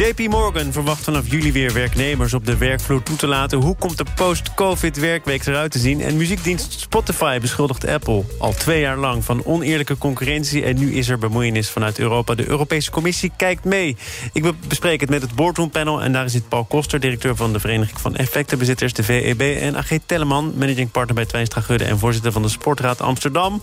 [0.00, 3.58] JP Morgan verwacht vanaf juli weer werknemers op de werkvloer toe te laten.
[3.58, 6.00] Hoe komt de post-COVID werkweek eruit te zien?
[6.00, 10.64] En muziekdienst Spotify beschuldigt Apple al twee jaar lang van oneerlijke concurrentie.
[10.64, 12.34] En nu is er bemoeienis vanuit Europa.
[12.34, 13.96] De Europese Commissie kijkt mee.
[14.32, 16.02] Ik bespreek het met het Boardroom Panel.
[16.02, 19.40] En daar zit Paul Koster, directeur van de Vereniging van Effectenbezitters, de VEB.
[19.40, 23.62] En AG Telleman, managing partner bij Twijnstra Gudde en voorzitter van de Sportraad Amsterdam.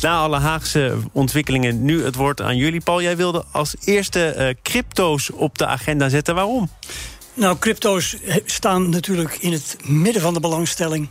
[0.00, 2.80] Na alle Haagse ontwikkelingen, nu het woord aan jullie.
[2.80, 6.34] Paul, jij wilde als eerste uh, crypto's op de agenda zetten.
[6.34, 6.68] Waarom?
[7.38, 11.08] Nou, crypto's staan natuurlijk in het midden van de belangstelling.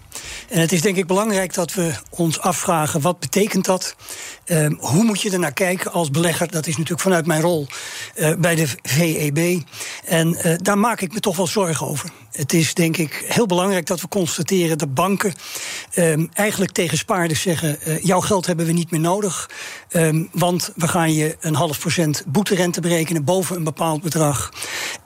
[0.49, 3.95] En het is denk ik belangrijk dat we ons afvragen: wat betekent dat?
[4.45, 6.52] Uh, hoe moet je er naar kijken als belegger?
[6.52, 7.67] Dat is natuurlijk vanuit mijn rol
[8.16, 9.61] uh, bij de VEB.
[10.05, 12.09] En uh, daar maak ik me toch wel zorgen over.
[12.31, 15.33] Het is denk ik heel belangrijk dat we constateren dat banken
[15.95, 19.49] um, eigenlijk tegen spaarders zeggen: jouw geld hebben we niet meer nodig.
[19.91, 24.52] Um, want we gaan je een half procent boeterente berekenen boven een bepaald bedrag.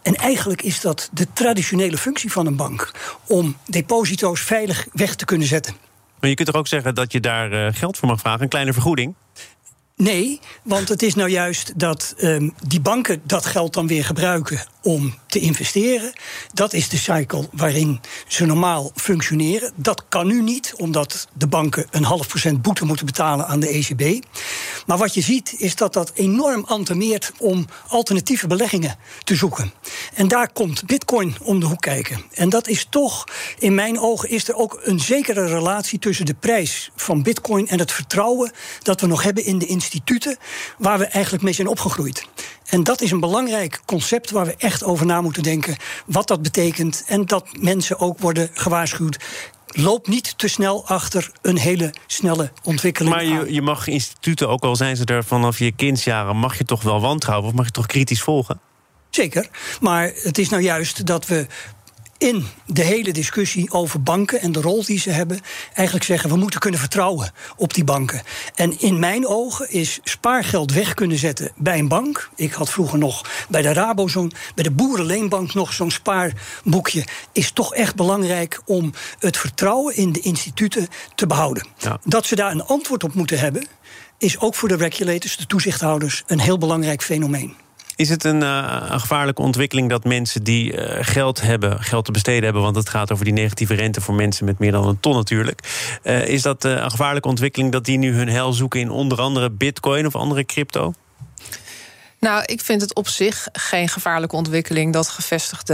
[0.01, 2.91] En eigenlijk is dat de traditionele functie van een bank
[3.27, 5.75] om deposito's veilig weg te kunnen zetten.
[6.19, 8.49] Maar je kunt toch ook zeggen dat je daar uh, geld voor mag vragen, een
[8.49, 9.13] kleine vergoeding?
[9.95, 14.65] Nee, want het is nou juist dat um, die banken dat geld dan weer gebruiken
[14.81, 16.13] om te investeren.
[16.53, 19.73] Dat is de cycle waarin ze normaal functioneren.
[19.75, 23.67] Dat kan nu niet, omdat de banken een half procent boete moeten betalen aan de
[23.67, 24.25] ECB.
[24.85, 29.73] Maar wat je ziet is dat dat enorm antemeert om alternatieve beleggingen te zoeken.
[30.13, 32.21] En daar komt Bitcoin om de hoek kijken.
[32.33, 33.23] En dat is toch,
[33.59, 37.79] in mijn ogen, is er ook een zekere relatie tussen de prijs van Bitcoin en
[37.79, 40.37] het vertrouwen dat we nog hebben in de instituten
[40.77, 42.25] waar we eigenlijk mee zijn opgegroeid.
[42.65, 45.77] En dat is een belangrijk concept waar we echt over na moeten denken.
[46.05, 47.03] Wat dat betekent.
[47.07, 49.17] En dat mensen ook worden gewaarschuwd
[49.71, 53.15] loop niet te snel achter een hele snelle ontwikkeling.
[53.15, 56.63] Maar je, je, mag instituten, ook al zijn ze er vanaf je kindsjaren, mag je
[56.63, 58.59] toch wel wantrouwen of mag je toch kritisch volgen?
[59.09, 59.49] Zeker.
[59.79, 61.47] Maar het is nou juist dat we
[62.21, 65.39] in de hele discussie over banken en de rol die ze hebben,
[65.73, 68.21] eigenlijk zeggen we moeten kunnen vertrouwen op die banken.
[68.55, 72.29] En in mijn ogen is spaargeld weg kunnen zetten bij een bank.
[72.35, 77.05] Ik had vroeger nog bij de Rabo zo'n, bij de Boerenleenbank nog zo'n spaarboekje.
[77.31, 81.67] Is toch echt belangrijk om het vertrouwen in de instituten te behouden.
[81.77, 81.99] Ja.
[82.03, 83.67] Dat ze daar een antwoord op moeten hebben,
[84.17, 87.55] is ook voor de regulators, de toezichthouders, een heel belangrijk fenomeen.
[88.01, 92.11] Is het een, uh, een, gevaarlijke ontwikkeling dat mensen die uh, geld hebben, geld te
[92.11, 94.99] besteden hebben, want het gaat over die negatieve rente voor mensen met meer dan een
[94.99, 95.59] ton natuurlijk.
[96.03, 99.49] Uh, is dat een gevaarlijke ontwikkeling dat die nu hun hel zoeken in onder andere
[99.49, 100.93] bitcoin of andere crypto?
[102.21, 105.73] Nou, ik vind het op zich geen gevaarlijke ontwikkeling dat gevestigde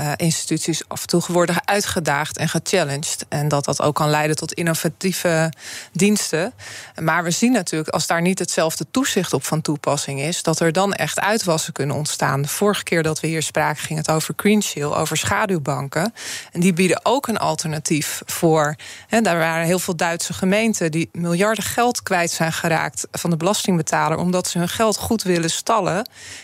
[0.00, 3.26] uh, instituties af en toe worden uitgedaagd en gechallenged.
[3.28, 5.52] En dat dat ook kan leiden tot innovatieve
[5.92, 6.52] diensten.
[7.00, 10.72] Maar we zien natuurlijk, als daar niet hetzelfde toezicht op van toepassing is, dat er
[10.72, 12.42] dan echt uitwassen kunnen ontstaan.
[12.42, 16.14] De vorige keer dat we hier spraken, ging het over Greenshield, over schaduwbanken.
[16.52, 18.74] En die bieden ook een alternatief voor.
[19.08, 23.36] En daar waren heel veel Duitse gemeenten die miljarden geld kwijt zijn geraakt van de
[23.36, 25.50] belastingbetaler, omdat ze hun geld goed willen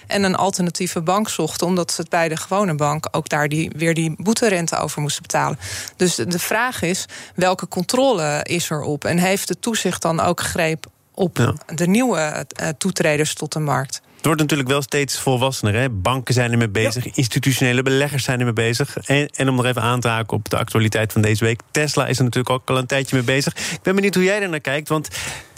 [0.06, 3.70] en een alternatieve bank zochten, omdat ze het bij de gewone bank ook daar die,
[3.76, 5.58] weer die boeterente over moesten betalen.
[5.96, 9.04] Dus de vraag is: welke controle is er op?
[9.04, 14.02] En heeft de toezicht dan ook greep op de nieuwe uh, toetreders tot de markt?
[14.24, 15.74] Het wordt natuurlijk wel steeds volwassener.
[15.74, 15.90] Hè?
[15.90, 18.96] Banken zijn ermee bezig, institutionele beleggers zijn ermee bezig.
[18.96, 21.60] En, en, om nog even aan te haken op de actualiteit van deze week...
[21.70, 23.56] Tesla is er natuurlijk ook al een tijdje mee bezig.
[23.72, 25.08] Ik ben benieuwd hoe jij er naar kijkt, want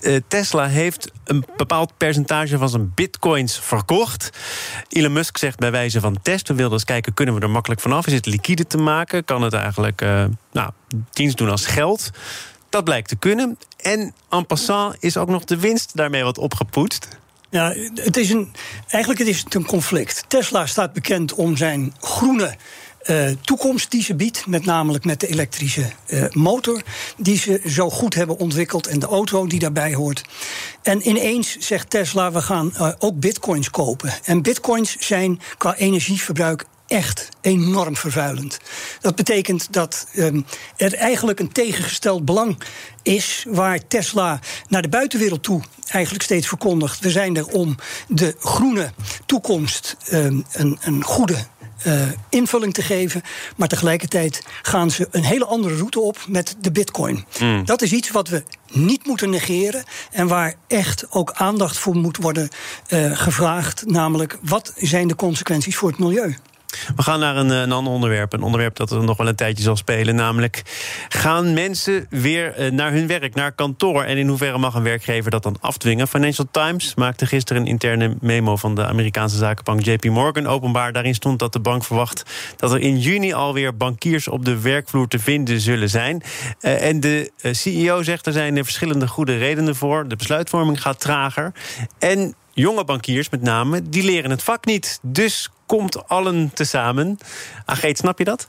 [0.00, 4.30] uh, Tesla heeft een bepaald percentage van zijn bitcoins verkocht.
[4.88, 6.48] Elon Musk zegt bij wijze van test...
[6.48, 8.06] we wilden eens kijken, kunnen we er makkelijk vanaf?
[8.06, 9.24] Is het liquide te maken?
[9.24, 10.70] Kan het eigenlijk uh, nou,
[11.10, 12.10] dienst doen als geld?
[12.68, 13.58] Dat blijkt te kunnen.
[13.76, 17.08] En en passant is ook nog de winst daarmee wat opgepoetst.
[17.50, 18.52] Ja, het is een,
[18.88, 20.24] eigenlijk het is het een conflict.
[20.28, 22.56] Tesla staat bekend om zijn groene
[23.10, 24.46] uh, toekomst die ze biedt.
[24.46, 26.82] Met namelijk met de elektrische uh, motor
[27.16, 28.86] die ze zo goed hebben ontwikkeld.
[28.86, 30.22] En de auto die daarbij hoort.
[30.82, 34.12] En ineens zegt Tesla: we gaan uh, ook bitcoins kopen.
[34.24, 38.58] En bitcoins zijn qua energieverbruik echt enorm vervuilend.
[39.00, 40.46] Dat betekent dat um,
[40.76, 42.62] er eigenlijk een tegengesteld belang
[43.02, 47.00] is waar Tesla naar de buitenwereld toe eigenlijk steeds verkondigt.
[47.00, 47.76] We zijn er om
[48.08, 48.92] de groene
[49.26, 51.46] toekomst um, een, een goede
[51.86, 53.22] uh, invulling te geven.
[53.56, 57.24] Maar tegelijkertijd gaan ze een hele andere route op met de bitcoin.
[57.40, 57.64] Mm.
[57.64, 59.84] Dat is iets wat we niet moeten negeren.
[60.10, 62.48] En waar echt ook aandacht voor moet worden
[62.88, 63.86] uh, gevraagd.
[63.86, 66.36] Namelijk, wat zijn de consequenties voor het milieu?
[66.96, 68.32] We gaan naar een, een, ander onderwerp.
[68.32, 70.14] Een onderwerp dat er nog wel een tijdje zal spelen.
[70.14, 70.62] Namelijk,
[71.08, 74.02] gaan mensen weer eh, naar hun werk, naar kantoor?
[74.02, 76.08] En in hoeverre mag een werkgever dat dan afdwingen?
[76.08, 80.92] Financial Times maakte gisteren een interne memo van de Amerikaanse zakenbank JP Morgan openbaar.
[80.92, 82.22] Daarin stond dat de bank verwacht
[82.56, 86.22] dat er in juni alweer bankiers op de werkvloer te vinden zullen zijn.
[86.60, 90.08] Uh, en de eh, CEO zegt er zijn er verschillende goede redenen voor.
[90.08, 91.52] De besluitvorming gaat trager.
[91.98, 94.98] En jonge bankiers met name, die leren het vak niet.
[95.02, 97.18] Dus komt allen tezamen.
[97.64, 98.48] Ageet, snap je dat?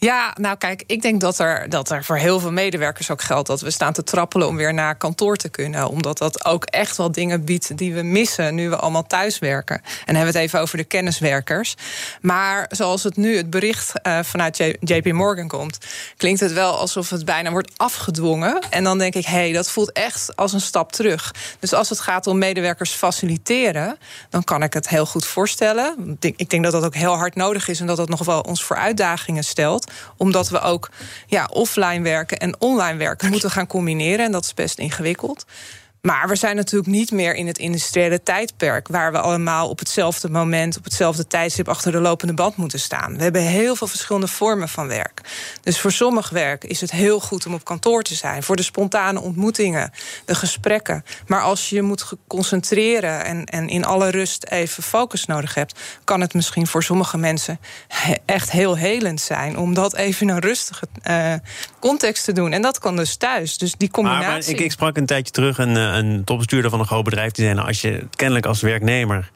[0.00, 3.46] Ja, nou kijk, ik denk dat er, dat er voor heel veel medewerkers ook geldt
[3.46, 5.88] dat we staan te trappelen om weer naar kantoor te kunnen.
[5.88, 9.76] Omdat dat ook echt wel dingen biedt die we missen nu we allemaal thuis werken.
[9.76, 11.74] En dan hebben we het even over de kenniswerkers.
[12.20, 15.78] Maar zoals het nu het bericht uh, vanuit JP Morgan komt,
[16.16, 18.58] klinkt het wel alsof het bijna wordt afgedwongen.
[18.70, 21.34] En dan denk ik, hé, hey, dat voelt echt als een stap terug.
[21.58, 23.98] Dus als het gaat om medewerkers faciliteren,
[24.30, 26.16] dan kan ik het heel goed voorstellen.
[26.20, 28.64] Ik denk dat dat ook heel hard nodig is en dat dat nog wel ons
[28.64, 29.86] voor uitdagingen stelt
[30.16, 30.90] omdat we ook
[31.26, 34.24] ja, offline werken en online werken moeten gaan combineren.
[34.24, 35.44] En dat is best ingewikkeld.
[36.08, 38.88] Maar we zijn natuurlijk niet meer in het industriële tijdperk...
[38.88, 41.68] waar we allemaal op hetzelfde moment, op hetzelfde tijdstip...
[41.68, 43.16] achter de lopende band moeten staan.
[43.16, 45.20] We hebben heel veel verschillende vormen van werk.
[45.62, 48.42] Dus voor sommig werk is het heel goed om op kantoor te zijn.
[48.42, 49.90] Voor de spontane ontmoetingen,
[50.24, 51.04] de gesprekken.
[51.26, 55.80] Maar als je je moet concentreren en, en in alle rust even focus nodig hebt...
[56.04, 57.60] kan het misschien voor sommige mensen
[58.24, 59.58] echt heel helend zijn...
[59.58, 61.34] om dat even in een rustige uh,
[61.80, 62.52] context te doen.
[62.52, 63.58] En dat kan dus thuis.
[63.58, 64.26] Dus die combinatie...
[64.26, 65.58] Maar, maar ik, ik, sprak een tijdje terug...
[65.58, 67.56] En, uh, een topbestuurder van een groot bedrijf die zei...
[67.56, 69.30] Nou, als je het kennelijk als werknemer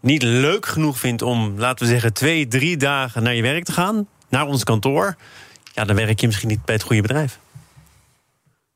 [0.00, 1.22] niet leuk genoeg vindt...
[1.22, 4.06] om, laten we zeggen, twee, drie dagen naar je werk te gaan...
[4.28, 5.16] naar ons kantoor,
[5.74, 7.38] ja, dan werk je misschien niet bij het goede bedrijf.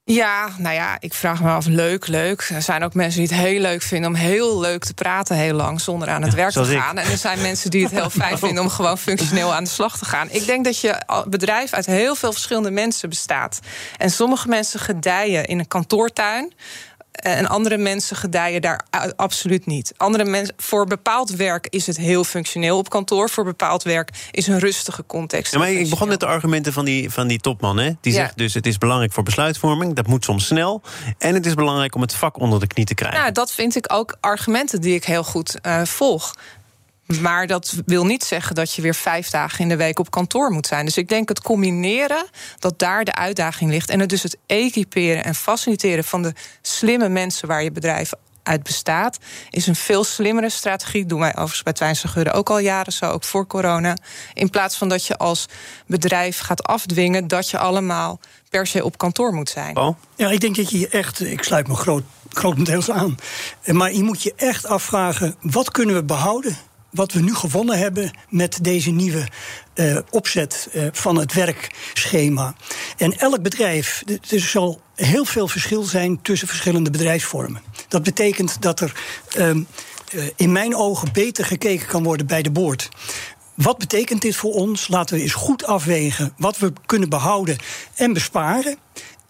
[0.09, 2.49] Ja, nou ja, ik vraag me af, leuk, leuk.
[2.55, 5.55] Er zijn ook mensen die het heel leuk vinden om heel leuk te praten heel
[5.55, 6.99] lang zonder aan het werk te gaan.
[6.99, 9.99] En er zijn mensen die het heel fijn vinden om gewoon functioneel aan de slag
[9.99, 10.31] te gaan.
[10.31, 13.61] Ik denk dat je bedrijf uit heel veel verschillende mensen bestaat.
[13.97, 16.53] En sommige mensen gedijen in een kantoortuin.
[17.17, 18.85] En andere mensen gedijen daar
[19.17, 19.93] absoluut niet.
[19.97, 23.31] Andere mensen, voor bepaald werk is het heel functioneel op kantoor.
[23.31, 25.53] Voor bepaald werk is een rustige context.
[25.53, 27.79] Ja, maar ik begon met de argumenten van die, van die topman.
[27.79, 27.91] Hè?
[28.01, 29.95] Die zegt dus het is belangrijk voor besluitvorming.
[29.95, 30.83] Dat moet soms snel.
[31.19, 33.21] En het is belangrijk om het vak onder de knie te krijgen.
[33.21, 36.35] Nou, dat vind ik ook argumenten die ik heel goed uh, volg.
[37.07, 40.51] Maar dat wil niet zeggen dat je weer vijf dagen in de week op kantoor
[40.51, 40.85] moet zijn.
[40.85, 42.27] Dus ik denk het combineren,
[42.59, 43.91] dat daar de uitdaging ligt.
[43.91, 46.33] En het dus het equiperen en faciliteren van de
[46.63, 48.13] slimme mensen waar je bedrijf
[48.47, 49.19] uit bestaat,
[49.51, 51.07] is een veel slimmere strategie.
[51.07, 53.97] Doen wij overigens bij Twijnse Geuren ook al jaren zo, ook voor corona.
[54.35, 55.47] In plaats van dat je als
[55.87, 58.21] bedrijf gaat afdwingen dat je allemaal
[58.51, 59.77] per se op kantoor moet zijn.
[59.77, 59.97] Oh.
[60.17, 63.17] Ja, ik denk dat je echt, ik sluit me groot, grotendeels aan.
[63.65, 66.57] Maar je moet je echt afvragen: wat kunnen we behouden?
[66.97, 69.29] Wat we nu gewonnen hebben met deze nieuwe
[69.75, 72.55] uh, opzet uh, van het werkschema.
[72.97, 77.63] En elk bedrijf, er zal heel veel verschil zijn tussen verschillende bedrijfsvormen.
[77.89, 78.93] Dat betekent dat er
[79.39, 79.67] um,
[80.15, 82.89] uh, in mijn ogen beter gekeken kan worden bij de boord.
[83.55, 84.89] Wat betekent dit voor ons?
[84.89, 87.57] Laten we eens goed afwegen wat we kunnen behouden
[87.95, 88.79] en besparen.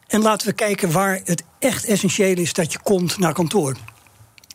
[0.07, 3.77] En laten we kijken waar het echt essentieel is dat je komt naar kantoor.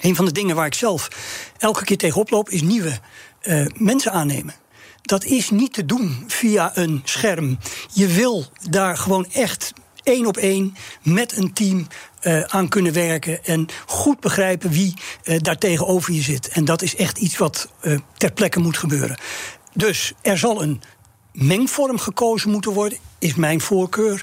[0.01, 1.07] Een van de dingen waar ik zelf
[1.57, 2.99] elke keer tegenop loop, is nieuwe
[3.43, 4.53] uh, mensen aannemen.
[5.01, 7.57] Dat is niet te doen via een scherm.
[7.93, 11.87] Je wil daar gewoon echt één op één met een team
[12.21, 14.93] uh, aan kunnen werken en goed begrijpen wie
[15.23, 16.47] uh, daar tegenover je zit.
[16.47, 17.69] En dat is echt iets wat
[18.17, 19.17] ter plekke moet gebeuren.
[19.73, 20.81] Dus er zal een
[21.33, 24.21] mengvorm gekozen moeten worden, is mijn voorkeur.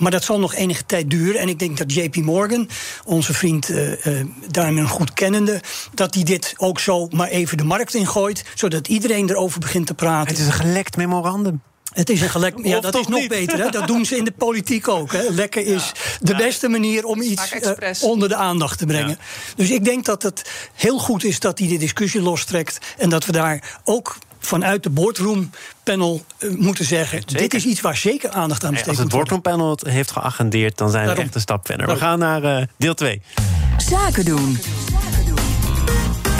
[0.00, 1.40] Maar dat zal nog enige tijd duren.
[1.40, 2.68] En ik denk dat JP Morgan,
[3.04, 5.60] onze vriend uh, uh, daarmee goed kennende,
[5.94, 9.94] dat hij dit ook zo maar even de markt ingooit, zodat iedereen erover begint te
[9.94, 10.28] praten.
[10.28, 11.62] Het is een gelekt memorandum.
[11.92, 12.54] Het is een gelek.
[12.62, 13.58] Ja, dat is nog beter.
[13.58, 13.70] Hè?
[13.70, 15.12] Dat doen ze in de politiek ook.
[15.12, 15.22] Hè?
[15.28, 19.08] Lekker is de beste manier om iets uh, onder de aandacht te brengen.
[19.08, 19.54] Ja.
[19.56, 22.78] Dus ik denk dat het heel goed is dat hij de discussie lostrekt.
[22.98, 25.50] En dat we daar ook vanuit de boardroom
[25.82, 27.38] panel uh, moeten zeggen: zeker.
[27.38, 30.78] dit is iets waar zeker aandacht aan besteed Als het boardroom panel het heeft geagendeerd,
[30.78, 31.86] dan zijn we echt een stap verder.
[31.86, 33.22] We gaan naar uh, deel 2.
[33.76, 34.58] Zaken doen.
[35.16, 35.49] En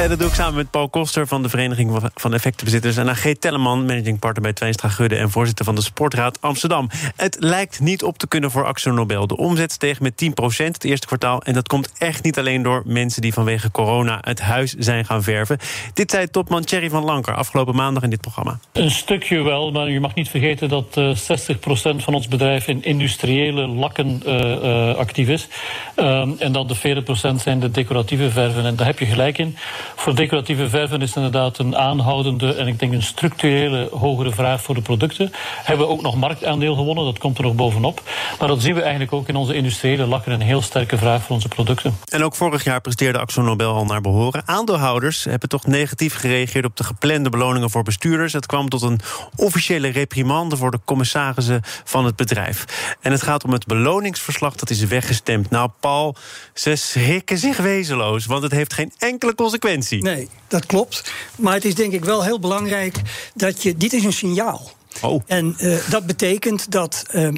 [0.09, 2.97] dat doe ik samen met Paul Koster van de Vereniging van Effectenbezitters...
[2.97, 5.17] en AG Telleman, managing partner bij Twijnstra Gudde...
[5.17, 6.91] en voorzitter van de Sportraad Amsterdam.
[7.17, 9.27] Het lijkt niet op te kunnen voor Axel Nobel.
[9.27, 10.29] De omzet steeg met 10%
[10.65, 11.43] het eerste kwartaal...
[11.43, 14.19] en dat komt echt niet alleen door mensen die vanwege corona...
[14.21, 15.59] het huis zijn gaan verven.
[15.95, 18.59] Dit zei topman Thierry van Lanker afgelopen maandag in dit programma.
[18.73, 20.69] Een stukje wel, maar je mag niet vergeten...
[20.69, 25.49] dat uh, eh, 60% van ons bedrijf in industriële lakken uh, actief is.
[25.95, 27.03] Ehm, en dat de
[27.35, 28.65] 40% zijn de decoratieve verven.
[28.65, 29.57] En daar heb je gelijk in.
[29.97, 34.75] Voor decoratieve verven is inderdaad een aanhoudende en ik denk een structurele hogere vraag voor
[34.75, 35.33] de producten.
[35.65, 38.03] Hebben we ook nog marktaandeel gewonnen, dat komt er nog bovenop.
[38.39, 41.35] Maar dat zien we eigenlijk ook in onze industriële lakken een heel sterke vraag voor
[41.35, 41.99] onze producten.
[42.09, 44.43] En ook vorig jaar presteerde Axel Nobel al naar behoren.
[44.45, 48.33] Aandeelhouders hebben toch negatief gereageerd op de geplande beloningen voor bestuurders.
[48.33, 49.01] Het kwam tot een
[49.37, 52.65] officiële reprimande voor de commissarissen van het bedrijf.
[53.01, 55.51] En het gaat om het beloningsverslag dat is weggestemd.
[55.51, 56.17] Nou, Paul,
[56.55, 59.80] ze schrikken zich wezenloos, want het heeft geen enkele consequentie.
[60.03, 61.13] Nee, dat klopt.
[61.37, 62.97] Maar het is denk ik wel heel belangrijk
[63.35, 63.77] dat je.
[63.77, 64.71] Dit is een signaal.
[65.03, 65.23] Oh.
[65.27, 67.05] En uh, dat betekent dat.
[67.15, 67.29] Uh,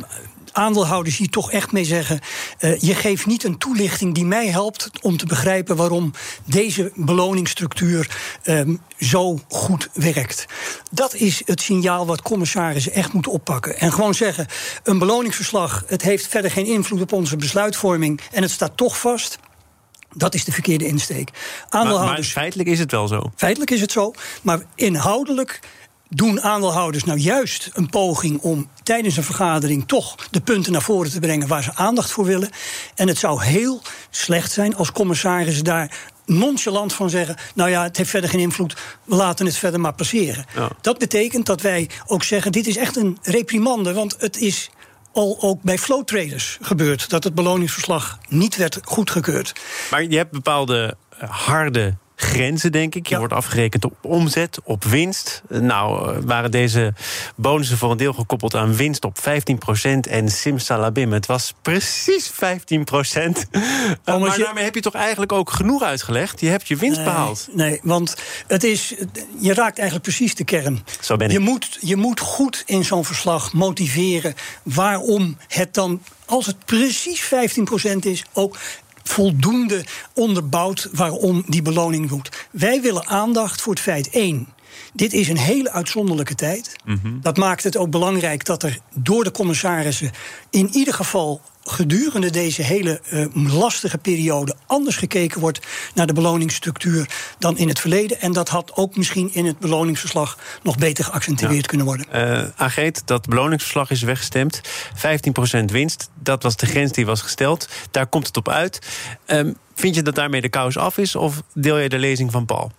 [0.52, 2.20] aandeelhouders hier toch echt mee zeggen:
[2.61, 6.12] uh, je geeft niet een toelichting die mij helpt om te begrijpen waarom
[6.44, 10.46] deze beloningsstructuur um, zo goed werkt.
[10.90, 13.78] Dat is het signaal wat commissarissen echt moeten oppakken.
[13.78, 14.46] En gewoon zeggen:
[14.82, 19.38] een beloningsverslag, het heeft verder geen invloed op onze besluitvorming en het staat toch vast.
[20.14, 21.31] Dat is de verkeerde insteek.
[21.69, 23.33] Aandeelhouders, maar, maar feitelijk is het wel zo.
[23.37, 25.61] Feitelijk is het zo, maar inhoudelijk
[26.14, 31.11] doen aandeelhouders nou juist een poging om tijdens een vergadering toch de punten naar voren
[31.11, 32.50] te brengen waar ze aandacht voor willen.
[32.95, 37.97] En het zou heel slecht zijn als commissarissen daar nonchalant van zeggen: Nou ja, het
[37.97, 40.45] heeft verder geen invloed, we laten het verder maar passeren.
[40.54, 40.69] Ja.
[40.81, 44.71] Dat betekent dat wij ook zeggen: Dit is echt een reprimande, want het is
[45.12, 49.52] al ook bij flow traders gebeurd dat het beloningsverslag niet werd goedgekeurd.
[49.90, 53.07] Maar je hebt bepaalde harde grenzen, denk ik.
[53.07, 55.42] Je wordt afgerekend op omzet, op winst.
[55.49, 56.95] Nou, eh, waren deze
[57.37, 61.12] bonussen voor een deel gekoppeld aan winst op 15% en simsalabim.
[61.12, 62.35] Het was precies 15%.
[63.50, 63.62] Uh,
[64.04, 64.45] oh, maar je...
[64.45, 66.40] daarmee heb je toch eigenlijk ook genoeg uitgelegd?
[66.40, 67.49] Je hebt je winst behaald.
[67.52, 68.16] Nee, want
[68.47, 68.95] het is,
[69.38, 70.85] je raakt eigenlijk precies de kern.
[71.00, 71.33] Zo ben ik.
[71.33, 77.25] Je moet, je moet goed in zo'n verslag motiveren waarom het dan als het precies
[77.25, 78.57] 15% is, ook
[79.02, 82.47] voldoende onderbouwd waarom die beloning moet.
[82.50, 84.49] Wij willen aandacht voor het feit één.
[84.92, 86.76] Dit is een hele uitzonderlijke tijd.
[86.85, 87.18] Mm -hmm.
[87.21, 90.11] Dat maakt het ook belangrijk dat er door de commissarissen
[90.50, 95.61] in ieder geval gedurende deze hele uh, lastige periode anders gekeken wordt
[95.95, 98.21] naar de beloningsstructuur dan in het verleden.
[98.21, 101.69] En dat had ook misschien in het beloningsverslag nog beter geaccentueerd ja.
[101.69, 102.07] kunnen worden.
[102.14, 104.61] Uh, Ageet, dat beloningsverslag is weggestemd.
[105.61, 107.69] 15% winst, dat was de grens die was gesteld.
[107.90, 108.78] Daar komt het op uit.
[109.26, 112.47] Um, vind je dat daarmee de kous af is of deel je de lezing van
[112.47, 112.73] Paul?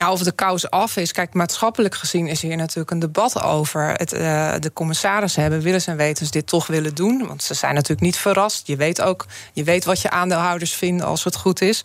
[0.00, 1.12] Ja, of de kous af is.
[1.12, 3.92] Kijk, maatschappelijk gezien is hier natuurlijk een debat over.
[3.92, 7.26] Het, uh, de commissarissen hebben willens en wetens dit toch willen doen.
[7.26, 8.66] Want ze zijn natuurlijk niet verrast.
[8.66, 11.84] Je weet ook, je weet wat je aandeelhouders vinden als het goed is.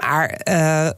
[0.00, 0.34] Maar uh,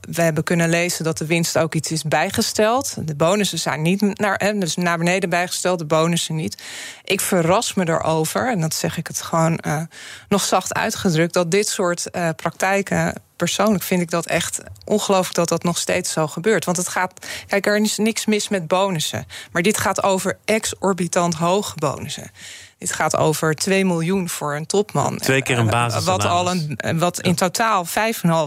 [0.00, 2.94] we hebben kunnen lezen dat de winst ook iets is bijgesteld.
[3.06, 6.62] De bonussen zijn niet naar, eh, dus naar beneden bijgesteld, de bonussen niet.
[7.04, 9.82] Ik verras me erover, en dat zeg ik het gewoon uh,
[10.28, 15.62] nog zacht uitgedrukt, dat dit soort praktijken persoonlijk vind ik dat echt ongelooflijk dat dat
[15.62, 16.64] nog steeds zo gebeurt.
[16.64, 19.26] Want het gaat, kijk, er is niks mis met bonussen.
[19.52, 22.30] Maar dit gaat over exorbitant hoge bonussen.
[22.78, 25.18] Dit gaat over 2 miljoen voor een topman.
[25.18, 26.04] Twee keer een eh, basis.
[26.04, 27.92] Wat, al een, wat in totaal 5,5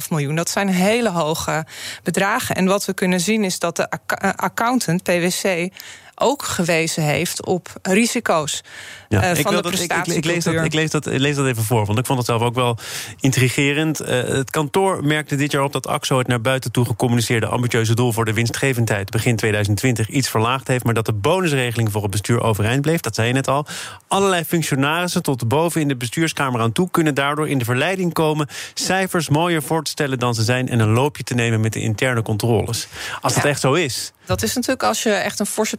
[0.09, 0.35] miljoen.
[0.35, 1.65] Dat zijn hele hoge
[2.03, 2.55] bedragen.
[2.55, 3.89] En wat we kunnen zien is dat de
[4.35, 5.69] accountant, PwC,
[6.15, 8.63] ook gewezen heeft op risico's.
[9.09, 10.13] Ja, uh, van de prestatie.
[10.13, 12.27] Ik, ik, lees dat, ik, lees dat, lees dat even voor, want ik vond het
[12.27, 12.77] zelf ook wel
[13.19, 14.01] intrigerend.
[14.01, 17.95] Uh, het kantoor merkte dit jaar op dat AXO het naar buiten toe gecommuniceerde ambitieuze
[17.95, 22.11] doel voor de winstgevendheid begin 2020 iets verlaagd heeft, maar dat de bonusregeling voor het
[22.11, 22.99] bestuur overeind bleef.
[22.99, 23.65] Dat zei je net al.
[24.07, 28.47] Allerlei functionarissen tot boven in de bestuurskamer aan toe kunnen daardoor in de verleiding komen
[28.73, 31.79] cijfers mooier voor te stellen dan ze zijn en een loopje te nemen met de
[31.79, 32.87] interne controles.
[33.21, 33.39] Als ja.
[33.41, 34.13] dat echt zo is.
[34.25, 35.77] Dat is natuurlijk als je echt een forse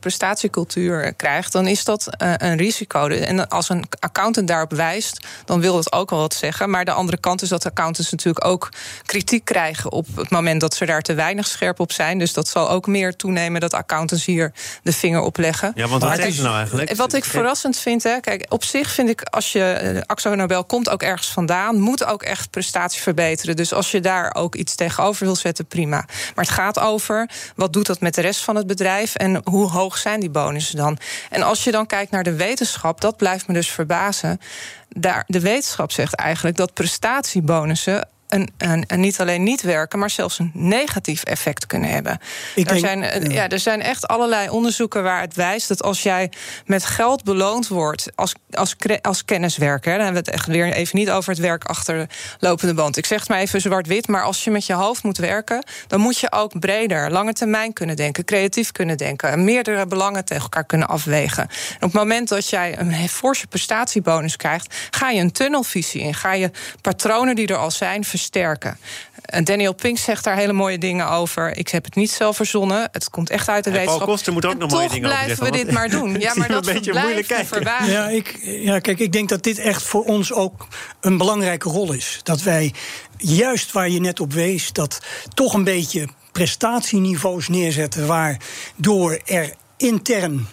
[1.17, 3.09] krijgt, dan is dat uh, een risico.
[3.09, 6.71] En als een accountant daarop wijst, dan wil dat ook wel wat zeggen.
[6.71, 8.69] Maar de andere kant is dat accountants natuurlijk ook
[9.07, 12.19] kritiek krijgen op het moment dat ze daar te weinig scherp op zijn.
[12.19, 15.73] Dus dat zal ook meer toenemen dat accountants hier de vinger op leggen.
[15.75, 16.95] Ja, want wat is nou eigenlijk?
[16.95, 20.65] Wat ik verrassend vind, hè, kijk, op zich vind ik als je uh, Axo Nobel
[20.65, 23.57] komt ook ergens vandaan, moet ook echt prestatie verbeteren.
[23.57, 26.05] Dus als je daar ook iets tegenover wil zetten, prima.
[26.35, 29.71] Maar het gaat over wat doet dat met de rest van het bedrijf en hoe
[29.71, 30.99] hoog zijn die bonussen dan?
[31.31, 34.41] En als je dan kijkt naar de wetenschap, dat blijft me dus verbazen.
[34.89, 40.11] Daar, de wetenschap zegt eigenlijk dat prestatiebonussen een, een, een niet alleen niet werken, maar
[40.11, 42.19] zelfs een negatief effect kunnen hebben.
[42.55, 43.33] Ik er, denk- zijn, eh, ja.
[43.33, 46.33] ja, er zijn echt allerlei onderzoeken waar het wijst dat als jij
[46.67, 50.99] met geld beloond wordt als, als, als kenniswerker, dan hebben we het echt weer even
[50.99, 52.07] niet over het werk achter de
[52.39, 52.97] lopende band.
[52.97, 56.01] Ik zeg het maar even zwart-wit, maar als je met je hoofd moet werken, dan
[56.01, 60.43] moet je ook breder, lange termijn kunnen denken, creatief kunnen denken, en meerdere belangen tegen
[60.43, 61.43] elkaar kunnen afwegen.
[61.43, 66.15] En op het moment dat jij een forse prestatiebonus krijgt, ga je een tunnelvisie in,
[66.15, 66.51] ga je
[66.81, 68.79] patronen die er al zijn versterken.
[69.25, 71.57] En Daniel Pink zegt daar hele mooie dingen over.
[71.57, 72.89] Ik heb het niet zelf verzonnen.
[72.93, 74.09] Het komt echt uit de En Paul wetenschap.
[74.09, 76.21] Koster moet ook En nog mooie toch dingen over blijven we dit maar doen.
[76.21, 77.87] Ja, maar dat een beetje moeilijk kijken.
[77.87, 80.67] Ja, ik, ja, kijk, ik denk dat dit echt voor ons ook
[81.01, 82.21] een belangrijke rol is.
[82.23, 82.73] Dat wij,
[83.17, 85.01] juist waar je net op wees, dat
[85.35, 90.49] toch een beetje prestatieniveaus neerzetten, waardoor er intern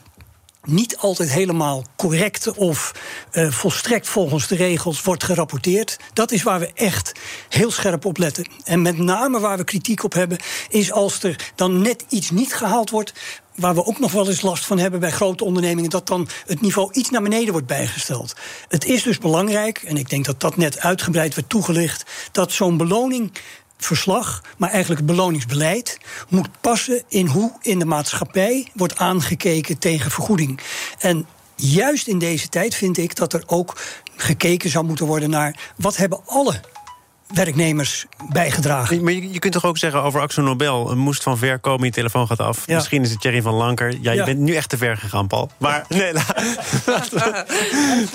[0.63, 2.91] niet altijd helemaal correct of
[3.31, 5.97] eh, volstrekt volgens de regels wordt gerapporteerd.
[6.13, 7.11] Dat is waar we echt
[7.49, 8.47] heel scherp op letten.
[8.63, 10.37] En met name waar we kritiek op hebben,
[10.69, 13.13] is als er dan net iets niet gehaald wordt.
[13.55, 16.61] Waar we ook nog wel eens last van hebben bij grote ondernemingen, dat dan het
[16.61, 18.35] niveau iets naar beneden wordt bijgesteld.
[18.67, 22.77] Het is dus belangrijk, en ik denk dat dat net uitgebreid werd toegelicht, dat zo'n
[22.77, 23.31] beloning
[23.85, 25.97] verslag, maar eigenlijk het beloningsbeleid,
[26.29, 30.59] moet passen in hoe in de maatschappij wordt aangekeken tegen vergoeding.
[30.99, 33.81] En juist in deze tijd vind ik dat er ook
[34.15, 36.61] gekeken zou moeten worden naar wat hebben alle
[37.33, 39.03] werknemers bijgedragen.
[39.03, 40.95] Maar je, je kunt toch ook zeggen over Axel Nobel...
[40.95, 42.63] moest van ver komen, je telefoon gaat af.
[42.65, 42.75] Ja.
[42.75, 43.97] Misschien is het Thierry van Lanker.
[44.01, 44.25] Ja, je Ja.
[44.25, 45.51] bent nu echt te ver gegaan, Paul.
[45.57, 46.11] Maar nee,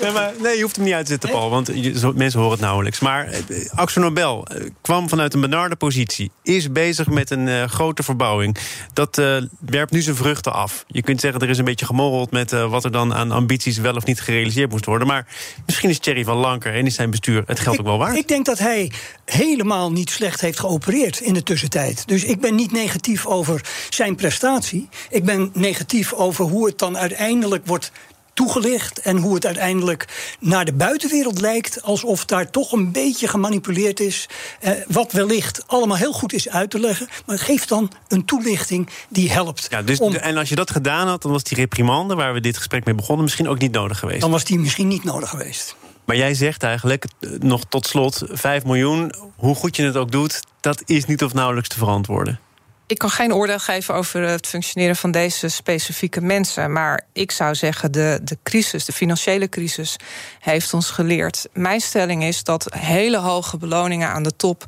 [0.01, 1.49] nee, maar, nee, je hoeft hem niet uit te zetten, Paul.
[1.49, 2.99] Want je- mensen horen het nauwelijks.
[2.99, 3.41] Maar eh,
[3.75, 6.31] Axel Nobel eh, kwam vanuit een benarde positie.
[6.43, 8.57] Is bezig met een eh, grote verbouwing.
[8.93, 10.83] Dat eh, werpt nu zijn vruchten af.
[10.87, 12.31] Je kunt zeggen, er is een beetje gemorreld...
[12.31, 15.07] met wat er dan aan ambities wel of niet gerealiseerd moest worden.
[15.07, 15.27] Maar
[15.65, 17.43] misschien is Thierry van Lanker en is zijn bestuur...
[17.45, 18.15] het geld ook wel waard.
[18.15, 18.91] Ik denk dat hij
[19.25, 22.03] helemaal niet slecht heeft geopereerd in de tussentijd.
[22.07, 24.89] Dus ik ben niet negatief over zijn prestatie.
[25.09, 27.91] Ik ben negatief over hoe het dan uiteindelijk wordt
[28.33, 30.05] toegelicht en hoe het uiteindelijk
[30.39, 34.27] naar de buitenwereld lijkt alsof daar toch een beetje gemanipuleerd is.
[34.59, 38.89] Eh, wat wellicht allemaal heel goed is uit te leggen, maar geef dan een toelichting
[39.09, 39.67] die helpt.
[39.69, 42.15] Ja, dus, om- En als je dat gedaan had, dan was die reprimande...
[42.15, 44.21] waar we dit gesprek mee begonnen, misschien ook niet nodig geweest.
[44.21, 45.75] dan was die misschien niet nodig geweest.
[46.07, 49.13] Maar jij zegt eigenlijk, eh, nog tot slot, 5 miljoen...
[49.35, 52.39] hoe goed je het ook doet, dat is niet of nauwelijks te verantwoorden.
[52.85, 56.71] Ik kan geen oordeel geven over het functioneren van deze specifieke mensen.
[56.71, 59.95] Maar ik zou zeggen, de, de crisis, de financiële crisis,
[60.39, 61.47] heeft ons geleerd.
[61.53, 64.65] Mijn stelling is dat hele hoge beloningen aan de top.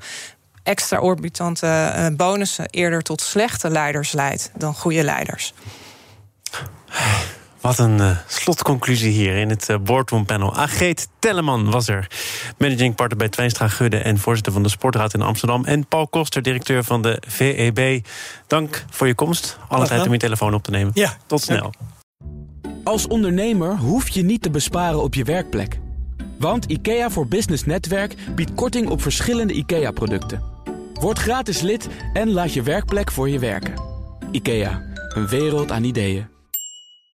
[0.63, 5.54] Extra-orbitante eh, bonussen eerder tot slechte leiders leidt dan goede leiders.
[7.69, 10.55] Wat een eh, slotconclusie hier in het eh, boardroom panel.
[10.55, 12.08] Ageet Telleman was er.
[12.58, 15.65] Managing partner bij Twijnstra Gudde en voorzitter van de Sportraad in Amsterdam.
[15.65, 18.05] En Paul Koster, directeur van de VEB.
[18.47, 19.58] Dank voor je komst.
[19.67, 20.91] Alle tijd om je telefoon op te nemen.
[20.93, 21.73] Ja, Tot snel.
[22.84, 25.79] Als ondernemer hoef je niet te besparen op je werkplek.
[26.39, 30.43] Want IKEA voor Business Netwerk biedt korting op verschillende IKEA-producten.
[30.93, 33.73] Word gratis lid en laat je werkplek voor je werken.
[34.32, 34.82] IKEA,
[35.15, 36.38] een wereld aan ideeën.